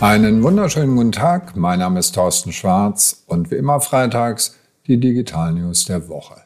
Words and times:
Einen 0.00 0.44
wunderschönen 0.44 0.94
guten 0.94 1.10
Tag. 1.10 1.56
Mein 1.56 1.80
Name 1.80 1.98
ist 1.98 2.14
Thorsten 2.14 2.52
Schwarz 2.52 3.24
und 3.26 3.50
wie 3.50 3.56
immer 3.56 3.80
freitags 3.80 4.56
die 4.86 5.00
Digital 5.00 5.52
News 5.52 5.86
der 5.86 6.08
Woche. 6.08 6.36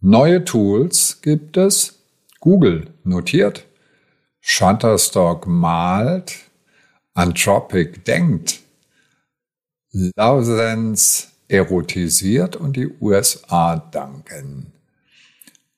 Neue 0.00 0.44
Tools 0.46 1.20
gibt 1.20 1.58
es. 1.58 1.98
Google 2.40 2.94
notiert. 3.04 3.66
Shutterstock 4.40 5.46
malt. 5.46 6.38
Anthropic 7.12 8.02
denkt. 8.06 8.60
Lausenz 10.16 11.32
erotisiert 11.48 12.56
und 12.56 12.78
die 12.78 12.88
USA 12.98 13.76
danken. 13.76 14.72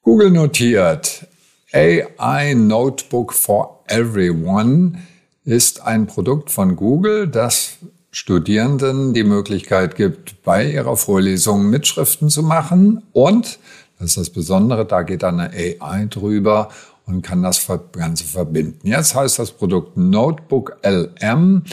Google 0.03 0.31
notiert. 0.31 1.27
AI 1.73 2.55
Notebook 2.55 3.33
for 3.33 3.83
Everyone 3.89 5.03
ist 5.45 5.83
ein 5.83 6.07
Produkt 6.07 6.51
von 6.51 6.77
Google, 6.77 7.29
das 7.29 7.79
Studierenden 8.11 9.15
die 9.15 9.25
Möglichkeit 9.25 9.97
gibt, 9.97 10.43
bei 10.43 10.71
ihrer 10.71 10.97
Vorlesung 10.97 11.71
Mitschriften 11.71 12.29
zu 12.29 12.43
machen. 12.43 13.03
Und, 13.13 13.59
das 13.99 14.11
ist 14.11 14.17
das 14.19 14.31
Besondere, 14.31 14.85
da 14.85 15.03
geht 15.03 15.23
dann 15.23 15.41
eine 15.41 15.55
AI 15.81 16.07
drüber 16.11 16.69
und 17.07 17.23
kann 17.23 17.43
das 17.43 17.67
Ganze 17.93 18.25
verbinden. 18.25 18.87
Jetzt 18.87 19.15
heißt 19.15 19.39
das 19.39 19.53
Produkt 19.53 19.97
Notebook 19.97 20.77
LM, 20.85 21.65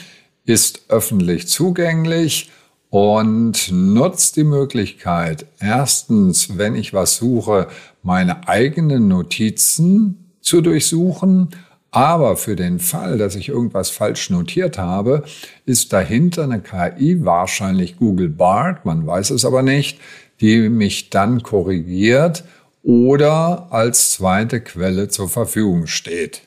ist 0.46 0.82
öffentlich 0.88 1.48
zugänglich 1.48 2.50
und 2.90 3.72
nutzt 3.72 4.36
die 4.36 4.44
Möglichkeit, 4.44 5.46
erstens, 5.60 6.58
wenn 6.58 6.74
ich 6.76 6.94
was 6.94 7.18
suche, 7.18 7.68
meine 8.02 8.48
eigenen 8.48 9.08
Notizen 9.08 10.32
zu 10.42 10.62
durchsuchen 10.62 11.50
aber 11.92 12.38
für 12.38 12.56
den 12.56 12.80
Fall, 12.80 13.18
dass 13.18 13.36
ich 13.36 13.50
irgendwas 13.50 13.90
falsch 13.90 14.30
notiert 14.30 14.78
habe, 14.78 15.24
ist 15.66 15.92
dahinter 15.92 16.44
eine 16.44 16.62
KI, 16.62 17.26
wahrscheinlich 17.26 17.98
Google 17.98 18.30
Bart, 18.30 18.86
man 18.86 19.06
weiß 19.08 19.32
es 19.32 19.46
aber 19.46 19.64
nicht, 19.64 20.00
die 20.42 20.70
mich 20.70 21.10
dann 21.10 21.44
korrigiert 21.44 22.44
oder 22.84 23.68
als 23.72 24.12
zweite 24.12 24.62
Quelle 24.62 25.10
zur 25.10 25.30
Verfügung 25.30 25.88
steht. 25.88 26.42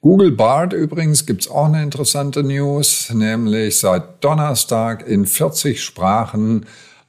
Google 0.00 0.32
Bart 0.32 0.72
übrigens 0.72 1.26
gibt's 1.26 1.48
auch 1.48 1.66
eine 1.66 1.82
interessante 1.82 2.42
News, 2.42 3.12
nämlich 3.14 3.78
seit 3.78 4.22
Donnerstag 4.24 5.06
in 5.06 5.26
40 5.26 5.80
Sprachen 5.80 6.66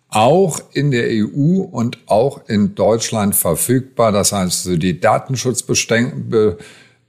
auch 0.10 0.60
in 0.74 0.92
der 0.92 1.08
EU 1.10 1.62
und 1.64 1.98
auch 2.06 2.48
in 2.48 2.76
Deutschland 2.76 3.36
verfügbar. 3.36 4.12
Das 4.12 4.32
heißt, 4.32 4.70
die 4.78 5.00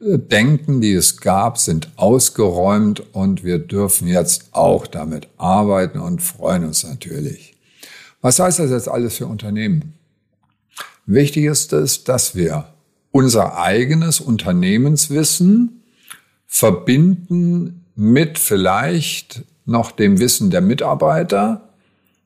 Datenschutzbedenken, 0.05 0.81
die 0.81 0.93
es 0.93 1.17
gab, 1.21 1.59
sind 1.59 1.89
ausgeräumt 1.97 3.15
und 3.15 3.43
wir 3.43 3.59
dürfen 3.59 4.07
jetzt 4.07 4.49
auch 4.53 4.87
damit 4.87 5.29
arbeiten 5.39 5.99
und 5.99 6.23
freuen 6.23 6.65
uns 6.65 6.85
natürlich. 6.85 7.55
Was 8.21 8.39
heißt 8.39 8.59
das 8.59 8.71
jetzt 8.71 8.89
alles 8.89 9.17
für 9.17 9.27
Unternehmen? 9.27 9.95
Wichtig 11.07 11.45
ist 11.45 11.73
es, 11.73 12.05
dass 12.05 12.35
wir 12.35 12.67
unser 13.13 13.59
eigenes 13.59 14.21
Unternehmenswissen 14.21 15.83
verbinden 16.47 17.85
mit 17.95 18.39
vielleicht 18.39 19.43
noch 19.67 19.91
dem 19.91 20.19
Wissen 20.21 20.51
der 20.51 20.61
Mitarbeiter 20.61 21.74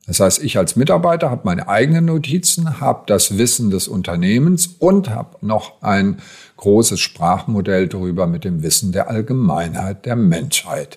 das 0.08 0.20
heißt, 0.20 0.42
ich 0.42 0.56
als 0.56 0.74
Mitarbeiter 0.74 1.30
habe 1.30 1.42
meine 1.44 1.68
eigenen 1.68 2.06
Notizen, 2.06 2.80
habe 2.80 3.02
das 3.06 3.36
Wissen 3.36 3.68
des 3.68 3.88
Unternehmens 3.88 4.66
und 4.78 5.10
habe 5.10 5.36
noch 5.42 5.82
ein 5.82 6.22
großes 6.56 6.98
Sprachmodell 6.98 7.88
darüber 7.88 8.26
mit 8.26 8.42
dem 8.42 8.62
Wissen 8.62 8.90
der 8.90 9.10
Allgemeinheit 9.10 10.06
der 10.06 10.16
Menschheit. 10.16 10.96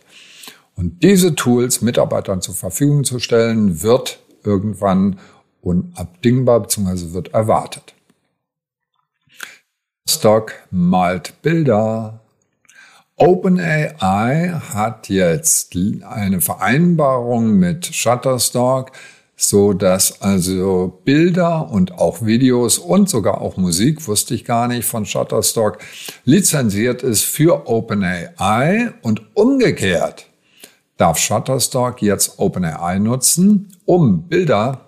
Und 0.78 1.04
diese 1.04 1.36
Tools 1.36 1.82
Mitarbeitern 1.82 2.42
zur 2.42 2.56
Verfügung 2.56 3.04
zu 3.04 3.20
stellen, 3.20 3.84
wird 3.84 4.20
irgendwann 4.46 5.20
unabdingbar 5.60 6.62
bzw. 6.62 7.12
wird 7.12 7.34
erwartet. 7.34 7.94
Stock 10.08 10.54
malt 10.72 11.34
Bilder, 11.42 12.21
OpenAI 13.22 14.60
hat 14.74 15.08
jetzt 15.08 15.76
eine 16.10 16.42
Vereinbarung 16.42 17.52
mit 17.52 17.86
Shutterstock, 17.86 18.94
so 19.36 19.74
dass 19.74 20.24
also 20.24 21.00
Bilder 21.06 21.70
und 21.70 22.00
auch 22.00 22.26
Videos 22.26 22.80
und 22.80 23.10
sogar 23.10 23.42
auch 23.42 23.58
Musik, 23.58 24.08
wusste 24.08 24.34
ich 24.34 24.44
gar 24.44 24.68
nicht, 24.68 24.86
von 24.86 25.06
Shutterstock 25.06 25.78
lizenziert 26.26 27.04
ist 27.04 27.24
für 27.24 27.68
OpenAI 27.68 28.92
und 29.04 29.22
umgekehrt 29.36 30.26
darf 30.98 31.20
Shutterstock 31.20 32.02
jetzt 32.02 32.40
OpenAI 32.40 32.98
nutzen, 32.98 33.72
um 33.86 34.24
Bilder 34.24 34.88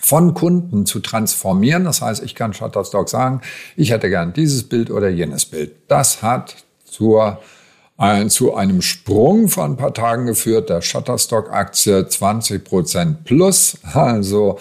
von 0.00 0.32
Kunden 0.32 0.86
zu 0.86 1.00
transformieren. 1.00 1.84
Das 1.84 2.00
heißt, 2.00 2.22
ich 2.22 2.34
kann 2.34 2.54
Shutterstock 2.54 3.10
sagen, 3.10 3.42
ich 3.76 3.90
hätte 3.90 4.08
gern 4.08 4.32
dieses 4.32 4.66
Bild 4.66 4.90
oder 4.90 5.10
jenes 5.10 5.44
Bild. 5.44 5.72
Das 5.88 6.22
hat 6.22 6.64
zur 6.90 7.38
ein, 7.98 8.30
zu 8.30 8.54
einem 8.54 8.80
Sprung 8.80 9.48
von 9.48 9.72
ein 9.72 9.76
paar 9.76 9.92
Tagen 9.92 10.26
geführt, 10.26 10.70
der 10.70 10.80
Shutterstock-Aktie 10.80 12.08
20 12.08 12.64
Prozent 12.64 13.24
plus. 13.24 13.76
Also 13.92 14.58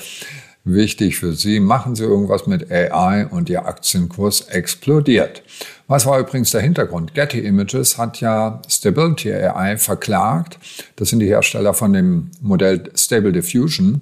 wichtig 0.63 1.17
für 1.17 1.33
Sie, 1.33 1.59
machen 1.59 1.95
Sie 1.95 2.03
irgendwas 2.03 2.47
mit 2.47 2.71
AI 2.71 3.27
und 3.27 3.49
Ihr 3.49 3.65
Aktienkurs 3.65 4.41
explodiert. 4.41 5.43
Was 5.87 6.05
war 6.05 6.19
übrigens 6.19 6.51
der 6.51 6.61
Hintergrund? 6.61 7.13
Getty 7.13 7.39
Images 7.39 7.97
hat 7.97 8.19
ja 8.19 8.61
Stability 8.67 9.31
AI 9.31 9.77
verklagt. 9.77 10.57
Das 10.95 11.09
sind 11.09 11.19
die 11.19 11.27
Hersteller 11.27 11.73
von 11.73 11.93
dem 11.93 12.31
Modell 12.41 12.91
Stable 12.95 13.31
Diffusion. 13.31 14.01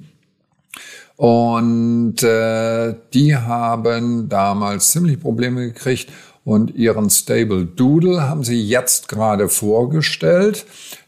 Und 1.17 2.23
äh, 2.23 2.95
die 3.13 3.35
haben 3.35 4.27
damals 4.27 4.91
ziemlich 4.91 5.19
Probleme 5.19 5.67
gekriegt 5.67 6.09
und 6.45 6.75
ihren 6.75 7.09
Stable 7.09 7.65
Doodle 7.65 8.21
haben 8.29 8.43
sie 8.43 8.61
jetzt 8.61 9.09
gerade 9.09 9.49
vorgestellt, 9.49 10.65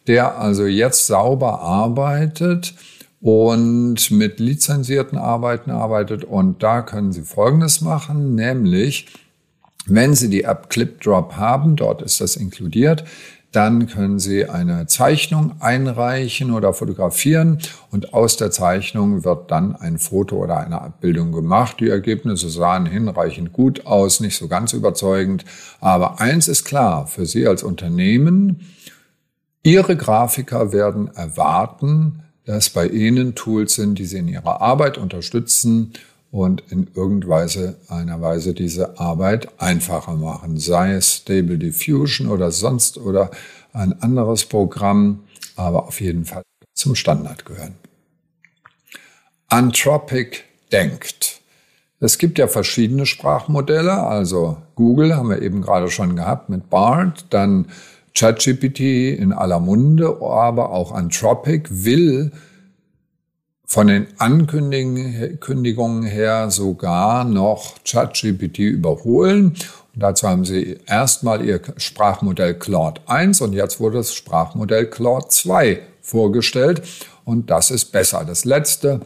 der 0.07 0.39
also 0.39 0.65
jetzt 0.65 1.07
sauber 1.07 1.61
arbeitet 1.61 2.73
und 3.21 4.11
mit 4.11 4.39
lizenzierten 4.39 5.17
Arbeiten 5.17 5.71
arbeitet. 5.71 6.23
Und 6.23 6.63
da 6.63 6.81
können 6.81 7.11
Sie 7.11 7.21
Folgendes 7.21 7.81
machen, 7.81 8.35
nämlich 8.35 9.07
wenn 9.85 10.15
Sie 10.15 10.29
die 10.29 10.43
App 10.43 10.69
ClipDrop 10.69 11.37
haben, 11.37 11.75
dort 11.75 12.01
ist 12.01 12.19
das 12.19 12.35
inkludiert, 12.35 13.05
dann 13.57 13.87
können 13.87 14.19
Sie 14.19 14.45
eine 14.45 14.85
Zeichnung 14.85 15.53
einreichen 15.61 16.51
oder 16.53 16.73
fotografieren 16.73 17.57
und 17.89 18.13
aus 18.13 18.37
der 18.37 18.51
Zeichnung 18.51 19.25
wird 19.25 19.49
dann 19.49 19.75
ein 19.75 19.97
Foto 19.97 20.35
oder 20.35 20.59
eine 20.59 20.79
Abbildung 20.79 21.31
gemacht. 21.31 21.77
Die 21.79 21.89
Ergebnisse 21.89 22.51
sahen 22.51 22.85
hinreichend 22.85 23.53
gut 23.53 23.87
aus, 23.87 24.19
nicht 24.19 24.37
so 24.37 24.47
ganz 24.47 24.73
überzeugend. 24.73 25.43
Aber 25.79 26.21
eins 26.21 26.47
ist 26.47 26.65
klar, 26.65 27.07
für 27.07 27.25
Sie 27.25 27.47
als 27.47 27.63
Unternehmen, 27.63 28.61
Ihre 29.63 29.97
Grafiker 29.97 30.71
werden 30.71 31.09
erwarten, 31.15 32.21
dass 32.45 32.69
bei 32.69 32.87
Ihnen 32.87 33.33
Tools 33.33 33.73
sind, 33.73 33.97
die 33.97 34.05
Sie 34.05 34.19
in 34.19 34.27
Ihrer 34.27 34.61
Arbeit 34.61 34.99
unterstützen 34.99 35.93
und 36.31 36.63
in 36.69 36.87
irgendeiner 36.93 38.21
Weise 38.21 38.53
diese 38.53 38.99
Arbeit 38.99 39.49
einfacher 39.59 40.15
machen. 40.15 40.57
Sei 40.57 40.93
es 40.93 41.15
Stable 41.15 41.57
Diffusion 41.57 42.27
oder 42.27 42.51
sonst 42.51 42.97
oder 42.97 43.31
ein 43.73 44.01
anderes 44.01 44.45
Programm, 44.45 45.23
aber 45.55 45.87
auf 45.87 46.01
jeden 46.01 46.25
Fall 46.25 46.43
zum 46.73 46.95
Standard 46.95 47.45
gehören. 47.45 47.75
Anthropic 49.47 50.43
denkt. 50.71 51.41
Es 51.99 52.17
gibt 52.17 52.37
ja 52.37 52.47
verschiedene 52.47 53.05
Sprachmodelle, 53.05 53.93
also 53.93 54.57
Google 54.75 55.15
haben 55.15 55.29
wir 55.29 55.41
eben 55.41 55.61
gerade 55.61 55.89
schon 55.89 56.15
gehabt 56.15 56.49
mit 56.49 56.69
BART, 56.69 57.25
dann 57.31 57.67
ChatGPT 58.13 58.79
in 59.17 59.33
aller 59.33 59.59
Munde, 59.59 60.17
aber 60.21 60.71
auch 60.71 60.91
Anthropic 60.91 61.69
will 61.69 62.31
von 63.69 63.87
den 63.87 64.07
Ankündigungen 64.17 66.03
her 66.03 66.49
sogar 66.49 67.25
noch 67.25 67.75
ChatGPT 67.83 68.59
überholen. 68.59 69.57
Und 69.93 70.03
dazu 70.03 70.27
haben 70.27 70.45
sie 70.45 70.79
erstmal 70.87 71.43
ihr 71.43 71.59
Sprachmodell 71.75 72.53
Claude 72.53 73.01
1 73.07 73.41
und 73.41 73.51
jetzt 73.51 73.81
wurde 73.81 73.97
das 73.97 74.13
Sprachmodell 74.13 74.89
Claude 74.89 75.27
2 75.27 75.81
vorgestellt. 76.01 76.81
Und 77.25 77.49
das 77.49 77.69
ist 77.69 77.91
besser. 77.91 78.23
Das 78.25 78.45
letzte 78.45 79.01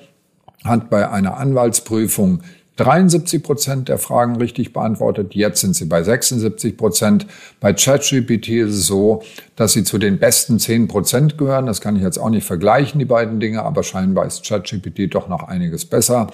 hat 0.64 0.92
bei 0.92 1.10
einer 1.10 1.38
Anwaltsprüfung 1.38 2.42
73 2.78 3.44
Prozent 3.44 3.90
der 3.90 3.98
Fragen 3.98 4.38
richtig 4.38 4.74
beantwortet. 4.74 5.36
Jetzt 5.36 5.62
sind 5.62 5.76
sie 5.76 5.86
bei 5.86 6.04
76 6.04 6.78
Prozent. 6.78 7.28
Bei 7.60 7.74
ChatGPT 7.74 8.50
ist 8.50 8.74
es 8.74 8.88
so, 8.88 9.24
dass 9.56 9.74
sie 9.74 9.84
zu 9.84 9.98
den 9.98 10.20
besten 10.20 10.58
10 10.58 10.88
Prozent 10.88 11.38
gehören. 11.38 11.66
Das 11.66 11.82
kann 11.82 11.96
ich 11.96 12.02
jetzt 12.02 12.18
auch 12.18 12.30
nicht 12.30 12.46
vergleichen, 12.46 13.00
die 13.00 13.06
beiden 13.06 13.40
Dinge, 13.40 13.64
aber 13.64 13.84
scheinbar 13.84 14.26
ist 14.26 14.46
ChatGPT 14.46 15.14
doch 15.14 15.28
noch 15.28 15.44
einiges 15.44 15.86
besser. 15.86 16.28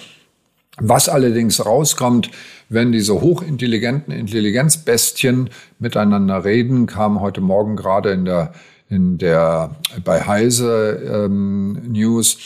Was 0.80 1.10
allerdings 1.10 1.66
rauskommt, 1.66 2.30
wenn 2.70 2.92
diese 2.92 3.20
hochintelligenten 3.20 4.14
Intelligenzbestien 4.14 5.50
miteinander 5.80 6.46
reden, 6.46 6.86
kam 6.86 7.20
heute 7.20 7.42
Morgen 7.42 7.76
gerade 7.76 8.12
in 8.12 8.26
der 8.26 8.54
in 8.90 9.18
der, 9.18 9.76
bei 10.04 10.22
Heise 10.22 11.26
ähm, 11.26 11.74
News. 11.92 12.38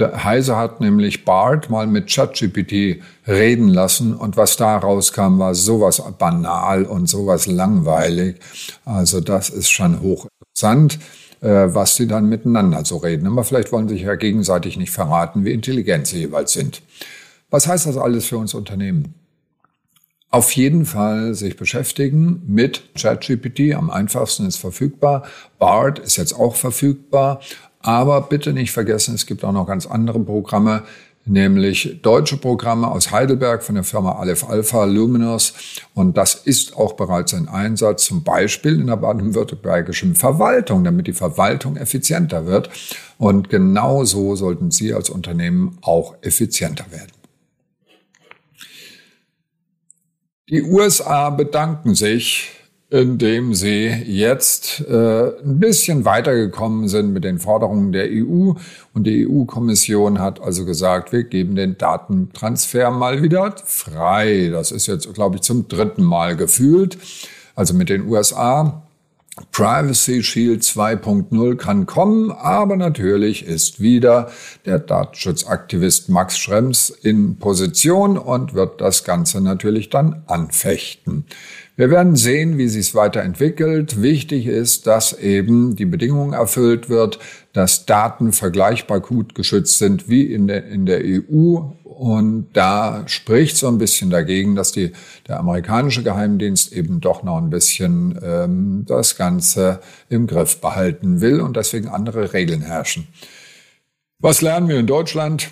Der 0.00 0.24
Heise 0.24 0.56
hat 0.56 0.80
nämlich 0.80 1.26
Bart 1.26 1.68
mal 1.68 1.86
mit 1.86 2.10
ChatGPT 2.10 3.02
reden 3.28 3.68
lassen 3.68 4.14
und 4.14 4.38
was 4.38 4.56
da 4.56 4.78
rauskam, 4.78 5.38
war 5.38 5.54
sowas 5.54 6.02
banal 6.18 6.84
und 6.84 7.06
sowas 7.06 7.46
langweilig. 7.46 8.36
Also 8.86 9.20
das 9.20 9.50
ist 9.50 9.70
schon 9.70 10.00
hochinteressant, 10.00 10.98
äh, 11.42 11.74
was 11.74 11.96
sie 11.96 12.06
dann 12.06 12.30
miteinander 12.30 12.82
so 12.86 12.96
reden. 12.96 13.26
Aber 13.26 13.44
vielleicht 13.44 13.72
wollen 13.72 13.88
sie 13.88 13.96
sich 13.96 14.04
ja 14.04 14.14
gegenseitig 14.14 14.78
nicht 14.78 14.90
verraten, 14.90 15.44
wie 15.44 15.52
intelligent 15.52 16.06
sie 16.06 16.20
jeweils 16.20 16.54
sind. 16.54 16.80
Was 17.50 17.66
heißt 17.66 17.84
das 17.84 17.98
alles 17.98 18.24
für 18.24 18.38
uns 18.38 18.54
Unternehmen? 18.54 19.14
Auf 20.30 20.52
jeden 20.52 20.86
Fall 20.86 21.34
sich 21.34 21.56
beschäftigen 21.56 22.42
mit 22.46 22.94
ChatGPT. 22.94 23.74
Am 23.74 23.90
einfachsten 23.90 24.46
ist 24.46 24.58
verfügbar. 24.58 25.24
BART 25.58 25.98
ist 25.98 26.16
jetzt 26.16 26.32
auch 26.32 26.54
verfügbar. 26.54 27.40
Aber 27.80 28.22
bitte 28.22 28.52
nicht 28.52 28.72
vergessen, 28.72 29.14
es 29.14 29.26
gibt 29.26 29.42
auch 29.42 29.52
noch 29.52 29.66
ganz 29.66 29.86
andere 29.86 30.20
Programme, 30.20 30.82
nämlich 31.24 32.00
deutsche 32.02 32.36
Programme 32.36 32.88
aus 32.88 33.10
Heidelberg 33.10 33.62
von 33.62 33.74
der 33.74 33.84
Firma 33.84 34.12
Aleph 34.12 34.48
Alpha 34.48 34.84
Luminous. 34.84 35.54
Und 35.94 36.16
das 36.16 36.34
ist 36.34 36.76
auch 36.76 36.94
bereits 36.94 37.32
ein 37.32 37.48
Einsatz, 37.48 38.04
zum 38.04 38.22
Beispiel 38.22 38.78
in 38.80 38.86
der 38.86 38.96
baden-württembergischen 38.96 40.14
Verwaltung, 40.14 40.84
damit 40.84 41.06
die 41.06 41.12
Verwaltung 41.12 41.76
effizienter 41.76 42.46
wird. 42.46 42.68
Und 43.16 43.48
genau 43.48 44.04
so 44.04 44.36
sollten 44.36 44.70
Sie 44.70 44.92
als 44.92 45.08
Unternehmen 45.08 45.78
auch 45.80 46.16
effizienter 46.20 46.84
werden. 46.90 47.12
Die 50.50 50.62
USA 50.62 51.30
bedanken 51.30 51.94
sich, 51.94 52.59
indem 52.90 53.54
sie 53.54 53.86
jetzt 53.86 54.80
äh, 54.88 55.28
ein 55.44 55.60
bisschen 55.60 56.04
weitergekommen 56.04 56.88
sind 56.88 57.12
mit 57.12 57.22
den 57.22 57.38
Forderungen 57.38 57.92
der 57.92 58.08
EU. 58.10 58.52
Und 58.92 59.04
die 59.04 59.28
EU-Kommission 59.28 60.18
hat 60.18 60.40
also 60.40 60.64
gesagt, 60.64 61.12
wir 61.12 61.22
geben 61.22 61.54
den 61.54 61.78
Datentransfer 61.78 62.90
mal 62.90 63.22
wieder 63.22 63.54
frei. 63.64 64.50
Das 64.52 64.72
ist 64.72 64.88
jetzt, 64.88 65.12
glaube 65.14 65.36
ich, 65.36 65.42
zum 65.42 65.68
dritten 65.68 66.02
Mal 66.02 66.36
gefühlt. 66.36 66.98
Also 67.54 67.74
mit 67.74 67.88
den 67.88 68.08
USA. 68.08 68.82
Privacy 69.52 70.22
Shield 70.22 70.62
2.0 70.62 71.56
kann 71.56 71.86
kommen, 71.86 72.30
aber 72.30 72.76
natürlich 72.76 73.46
ist 73.46 73.80
wieder 73.80 74.30
der 74.66 74.80
Datenschutzaktivist 74.80 76.08
Max 76.08 76.36
Schrems 76.36 76.90
in 76.90 77.36
Position 77.38 78.18
und 78.18 78.54
wird 78.54 78.80
das 78.80 79.04
Ganze 79.04 79.40
natürlich 79.40 79.88
dann 79.88 80.24
anfechten. 80.26 81.24
Wir 81.80 81.90
werden 81.90 82.14
sehen, 82.14 82.58
wie 82.58 82.68
sich 82.68 82.88
es 82.88 82.94
weiterentwickelt. 82.94 84.02
Wichtig 84.02 84.44
ist, 84.44 84.86
dass 84.86 85.14
eben 85.14 85.76
die 85.76 85.86
Bedingung 85.86 86.34
erfüllt 86.34 86.90
wird, 86.90 87.18
dass 87.54 87.86
Daten 87.86 88.34
vergleichbar 88.34 89.00
gut 89.00 89.34
geschützt 89.34 89.78
sind 89.78 90.06
wie 90.06 90.30
in 90.30 90.46
der, 90.46 90.66
in 90.66 90.84
der 90.84 91.00
EU. 91.02 91.56
Und 91.84 92.48
da 92.52 93.04
spricht 93.06 93.56
so 93.56 93.66
ein 93.68 93.78
bisschen 93.78 94.10
dagegen, 94.10 94.56
dass 94.56 94.72
die, 94.72 94.92
der 95.26 95.38
amerikanische 95.38 96.02
Geheimdienst 96.02 96.70
eben 96.74 97.00
doch 97.00 97.22
noch 97.22 97.38
ein 97.38 97.48
bisschen 97.48 98.20
ähm, 98.22 98.84
das 98.86 99.16
Ganze 99.16 99.80
im 100.10 100.26
Griff 100.26 100.60
behalten 100.60 101.22
will 101.22 101.40
und 101.40 101.56
deswegen 101.56 101.88
andere 101.88 102.34
Regeln 102.34 102.60
herrschen. 102.60 103.08
Was 104.18 104.42
lernen 104.42 104.68
wir 104.68 104.78
in 104.78 104.86
Deutschland? 104.86 105.50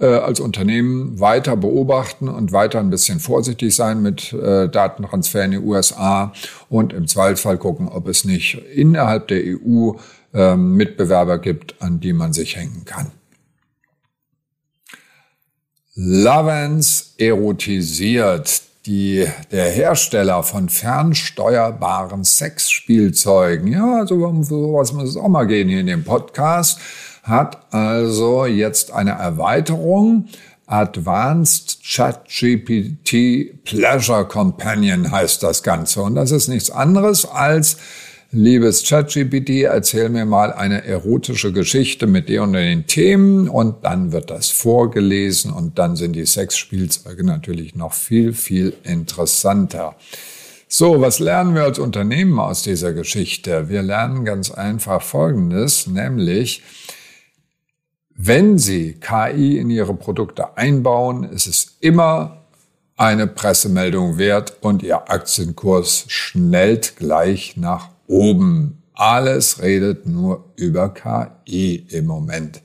Äh, 0.00 0.06
als 0.06 0.40
Unternehmen 0.40 1.20
weiter 1.20 1.56
beobachten 1.56 2.28
und 2.28 2.52
weiter 2.52 2.80
ein 2.80 2.90
bisschen 2.90 3.20
vorsichtig 3.20 3.74
sein 3.74 4.02
mit 4.02 4.32
äh, 4.32 4.68
Datentransfer 4.68 5.44
in 5.44 5.50
die 5.52 5.58
USA 5.58 6.32
und 6.68 6.92
im 6.92 7.06
Zweifelsfall 7.06 7.58
gucken, 7.58 7.88
ob 7.88 8.08
es 8.08 8.24
nicht 8.24 8.54
innerhalb 8.74 9.28
der 9.28 9.42
EU 9.44 9.92
äh, 10.32 10.56
Mitbewerber 10.56 11.38
gibt, 11.38 11.80
an 11.82 12.00
die 12.00 12.12
man 12.12 12.32
sich 12.32 12.56
hängen 12.56 12.84
kann. 12.84 13.10
Lovens 15.94 17.14
erotisiert. 17.18 18.62
Die, 18.86 19.26
der 19.52 19.68
Hersteller 19.68 20.42
von 20.42 20.70
fernsteuerbaren 20.70 22.24
Sexspielzeugen, 22.24 23.70
ja, 23.70 24.06
so 24.06 24.42
sowas 24.42 24.94
muss 24.94 25.10
es 25.10 25.16
auch 25.18 25.28
mal 25.28 25.46
gehen 25.46 25.68
hier 25.68 25.80
in 25.80 25.86
dem 25.86 26.02
Podcast, 26.02 26.80
hat 27.22 27.72
also 27.72 28.46
jetzt 28.46 28.92
eine 28.92 29.12
Erweiterung. 29.12 30.26
Advanced 30.66 31.80
ChatGPT 31.84 33.64
Pleasure 33.64 34.24
Companion 34.26 35.10
heißt 35.10 35.42
das 35.42 35.62
Ganze. 35.62 36.02
Und 36.02 36.14
das 36.14 36.30
ist 36.30 36.48
nichts 36.48 36.70
anderes 36.70 37.24
als, 37.24 37.76
liebes 38.32 38.84
ChatGPT, 38.84 39.64
erzähl 39.64 40.08
mir 40.08 40.24
mal 40.24 40.52
eine 40.52 40.84
erotische 40.84 41.52
Geschichte 41.52 42.06
mit 42.06 42.28
dir 42.28 42.44
unter 42.44 42.60
den 42.60 42.86
Themen 42.86 43.48
und 43.48 43.84
dann 43.84 44.12
wird 44.12 44.30
das 44.30 44.50
vorgelesen 44.50 45.52
und 45.52 45.78
dann 45.78 45.96
sind 45.96 46.14
die 46.14 46.26
Sexspielzeuge 46.26 47.24
natürlich 47.24 47.74
noch 47.74 47.92
viel, 47.92 48.32
viel 48.32 48.74
interessanter. 48.84 49.96
So, 50.68 51.00
was 51.00 51.18
lernen 51.18 51.56
wir 51.56 51.64
als 51.64 51.80
Unternehmen 51.80 52.38
aus 52.38 52.62
dieser 52.62 52.92
Geschichte? 52.92 53.68
Wir 53.68 53.82
lernen 53.82 54.24
ganz 54.24 54.52
einfach 54.52 55.02
Folgendes, 55.02 55.88
nämlich, 55.88 56.62
wenn 58.22 58.58
Sie 58.58 58.94
KI 59.00 59.56
in 59.58 59.70
Ihre 59.70 59.94
Produkte 59.94 60.58
einbauen, 60.58 61.24
ist 61.24 61.46
es 61.46 61.76
immer 61.80 62.42
eine 62.96 63.26
Pressemeldung 63.26 64.18
wert 64.18 64.58
und 64.60 64.82
Ihr 64.82 65.10
Aktienkurs 65.10 66.04
schnellt 66.08 66.96
gleich 66.96 67.56
nach 67.56 67.88
oben. 68.06 68.82
Alles 68.92 69.62
redet 69.62 70.06
nur 70.06 70.44
über 70.56 70.92
KI 70.92 71.86
im 71.88 72.04
Moment. 72.04 72.60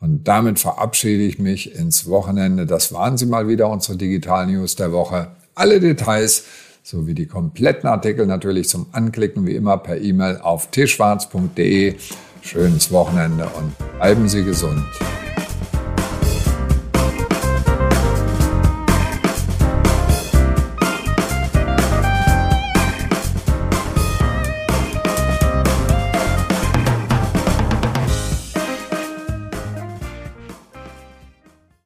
Und 0.00 0.26
damit 0.26 0.58
verabschiede 0.58 1.22
ich 1.22 1.38
mich 1.38 1.76
ins 1.76 2.08
Wochenende. 2.08 2.66
Das 2.66 2.92
waren 2.92 3.16
sie 3.16 3.26
mal 3.26 3.46
wieder, 3.46 3.68
unsere 3.68 3.96
Digital 3.96 4.48
News 4.48 4.74
der 4.74 4.90
Woche. 4.90 5.28
Alle 5.54 5.78
Details 5.78 6.44
sowie 6.82 7.14
die 7.14 7.26
kompletten 7.26 7.88
Artikel 7.88 8.26
natürlich 8.26 8.68
zum 8.68 8.86
Anklicken 8.90 9.46
wie 9.46 9.54
immer 9.54 9.78
per 9.78 10.00
E-Mail 10.00 10.38
auf 10.38 10.70
tschwarz.de. 10.72 11.94
Schönes 12.42 12.90
Wochenende 12.92 13.46
und 13.46 13.74
bleiben 13.98 14.28
Sie 14.28 14.44
gesund. 14.44 14.84